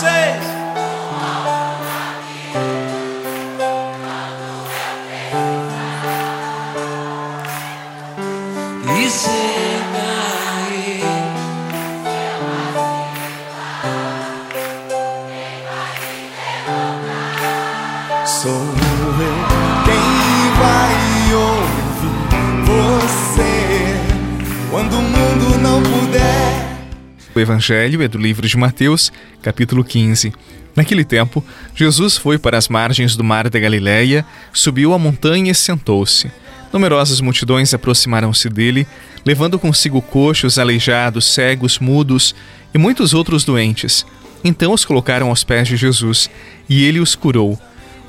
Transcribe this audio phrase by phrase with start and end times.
[0.00, 0.50] vocês.
[27.40, 29.10] O Evangelho é do livro de Mateus,
[29.40, 30.30] capítulo 15.
[30.76, 31.42] Naquele tempo,
[31.74, 36.30] Jesus foi para as margens do mar da Galiléia, subiu a montanha e sentou-se.
[36.70, 38.86] Numerosas multidões aproximaram-se dele,
[39.24, 42.34] levando consigo coxos, aleijados, cegos, mudos
[42.74, 44.04] e muitos outros doentes.
[44.44, 46.28] Então os colocaram aos pés de Jesus,
[46.68, 47.58] e ele os curou.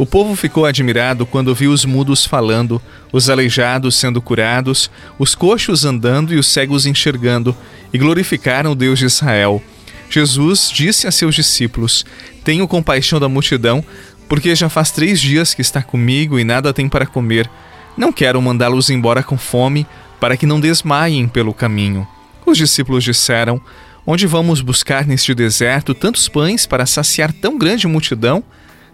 [0.02, 2.82] O povo ficou admirado quando viu os mudos falando,
[3.14, 7.56] os aleijados sendo curados, os coxos andando e os cegos enxergando,
[7.94, 9.62] e glorificaram o Deus de Israel.
[10.10, 12.04] Jesus disse a seus discípulos:
[12.44, 13.86] Tenho compaixão da multidão,
[14.28, 17.48] porque já faz três dias que está comigo e nada tem para comer.
[17.96, 19.86] Não quero mandá-los embora com fome,
[20.20, 22.08] para que não desmaiem pelo caminho.
[22.44, 23.62] Os discípulos disseram:
[24.04, 28.44] Onde vamos buscar neste deserto tantos pães para saciar tão grande multidão?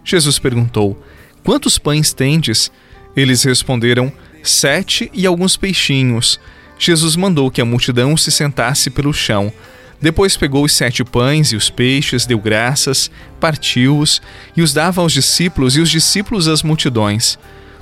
[0.08, 0.98] Jesus perguntou:
[1.44, 2.72] Quantos pães tendes?
[3.14, 4.10] Eles responderam:
[4.42, 6.40] Sete e alguns peixinhos.
[6.78, 9.52] Jesus mandou que a multidão se sentasse pelo chão.
[10.00, 14.22] Depois pegou os sete pães e os peixes, deu graças, partiu-os
[14.56, 17.36] e os dava aos discípulos e os discípulos às multidões.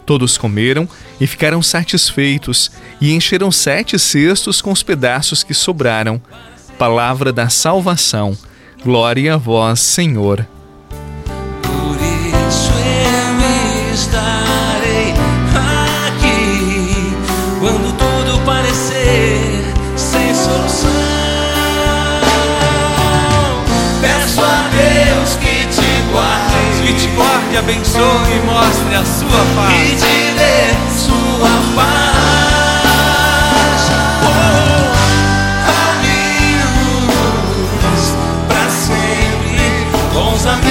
[0.04, 0.88] Todos comeram
[1.20, 6.20] e ficaram satisfeitos e encheram sete cestos com os pedaços que sobraram.
[6.78, 8.36] Palavra da salvação.
[8.82, 10.46] Glória a vós, Senhor.
[26.96, 30.00] Te guarde, abençoe e mostre a sua e paz.
[30.00, 31.86] te dê sua paz.
[34.22, 34.26] Oh,
[35.98, 38.02] amigos
[38.48, 39.66] pra sempre,
[40.12, 40.65] bons amigos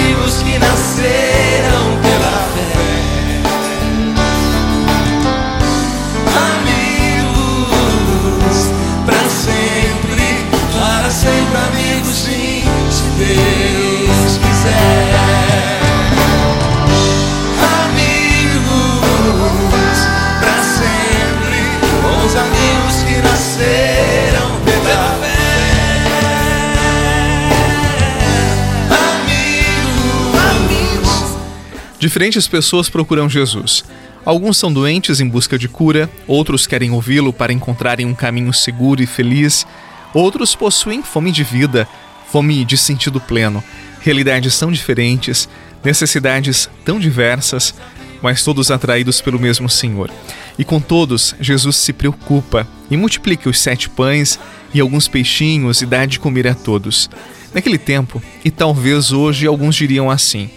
[31.99, 33.85] Diferentes pessoas procuram Jesus.
[34.25, 39.01] Alguns são doentes em busca de cura, outros querem ouvi-lo para encontrarem um caminho seguro
[39.01, 39.65] e feliz,
[40.13, 41.87] outros possuem fome de vida,
[42.31, 43.63] fome de sentido pleno.
[44.01, 45.47] Realidades tão diferentes,
[45.83, 47.73] necessidades tão diversas,
[48.21, 50.09] mas todos atraídos pelo mesmo Senhor.
[50.57, 54.39] E com todos, Jesus se preocupa e multiplica os sete pães
[54.73, 57.09] e alguns peixinhos e dá de comer a todos.
[57.53, 60.49] Naquele tempo, e talvez hoje alguns diriam assim: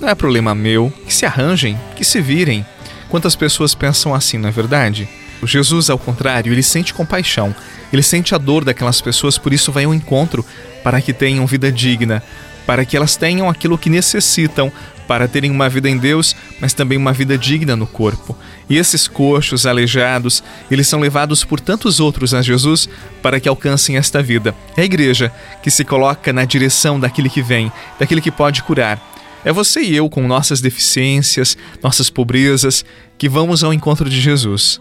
[0.00, 2.64] não é problema meu, que se arranjem, que se virem.
[3.08, 5.08] Quantas pessoas pensam assim, não é verdade?
[5.40, 7.54] O Jesus, ao contrário, ele sente compaixão,
[7.92, 10.44] ele sente a dor daquelas pessoas, por isso vai ao encontro
[10.82, 12.22] para que tenham vida digna,
[12.66, 14.70] para que elas tenham aquilo que necessitam
[15.06, 18.36] para terem uma vida em Deus, mas também uma vida digna no corpo.
[18.68, 22.86] E esses coxos, aleijados, eles são levados por tantos outros a Jesus
[23.22, 24.54] para que alcancem esta vida.
[24.76, 25.32] É a igreja
[25.62, 29.00] que se coloca na direção daquele que vem, daquele que pode curar.
[29.44, 32.84] É você e eu, com nossas deficiências, nossas pobrezas,
[33.16, 34.80] que vamos ao encontro de Jesus.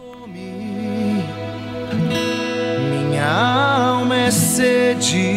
[3.10, 5.37] Minha alma é sede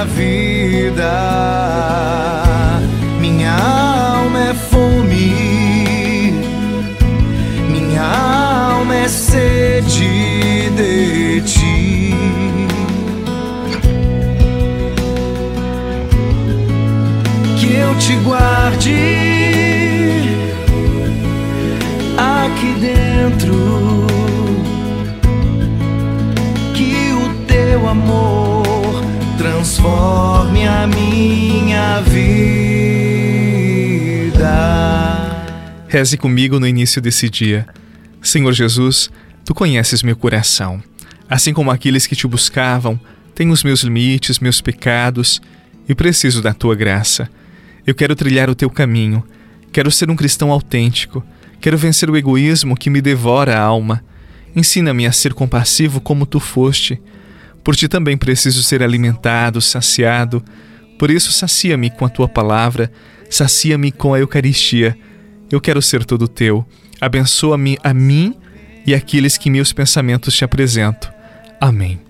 [0.00, 1.12] minha vida.
[3.20, 6.32] Minha alma é fome,
[7.68, 12.14] minha alma é sede de ti.
[17.58, 18.96] Que eu te guarde
[22.16, 24.06] aqui dentro.
[26.74, 28.59] Que o teu amor
[29.60, 32.40] transforme a minha vida.
[35.86, 37.66] Reze comigo no início desse dia.
[38.22, 39.10] Senhor Jesus,
[39.44, 40.82] tu conheces meu coração.
[41.28, 42.98] Assim como aqueles que te buscavam,
[43.34, 45.42] tenho os meus limites, meus pecados
[45.86, 47.28] e preciso da tua graça.
[47.86, 49.22] Eu quero trilhar o teu caminho,
[49.70, 51.22] quero ser um cristão autêntico,
[51.60, 54.02] quero vencer o egoísmo que me devora a alma.
[54.56, 56.98] Ensina-me a ser compassivo como tu foste.
[57.62, 60.42] Por ti também preciso ser alimentado, saciado.
[60.98, 62.90] Por isso, sacia-me com a tua palavra,
[63.28, 64.96] sacia-me com a Eucaristia.
[65.50, 66.64] Eu quero ser todo teu.
[67.00, 68.34] Abençoa-me a mim
[68.86, 71.10] e aqueles que meus pensamentos te apresento.
[71.60, 72.00] Amém.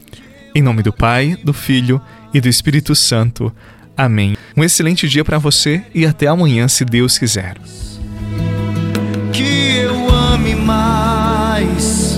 [0.54, 2.00] Em nome do Pai, do Filho
[2.34, 3.54] e do Espírito Santo.
[3.96, 4.36] Amém.
[4.56, 7.56] Um excelente dia para você e até amanhã, se Deus quiser.
[9.32, 12.09] Que eu ame mais,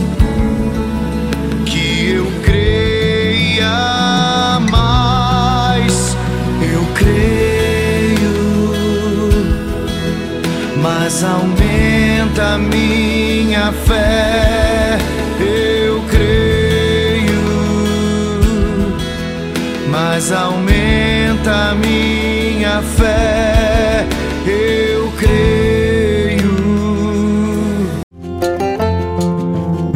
[11.12, 14.96] mas aumenta minha fé,
[15.38, 17.42] eu creio,
[19.90, 24.06] mas aumenta minha fé,
[24.46, 25.61] eu creio.